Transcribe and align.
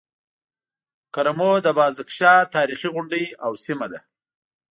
کرمو 1.13 1.51
د 1.65 1.67
بازک 1.79 2.09
شاه 2.17 2.49
تاريخي 2.55 2.87
غونډۍ 2.93 3.25
او 3.45 3.51
سيمه 3.65 3.87
ده. 3.91 3.99